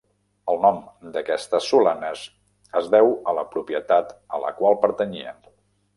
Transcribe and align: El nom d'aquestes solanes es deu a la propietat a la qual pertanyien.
El 0.53 0.55
nom 0.61 0.79
d'aquestes 1.17 1.67
solanes 1.73 2.23
es 2.81 2.89
deu 2.97 3.13
a 3.33 3.37
la 3.41 3.47
propietat 3.55 4.19
a 4.39 4.45
la 4.47 4.55
qual 4.63 4.79
pertanyien. 4.87 5.47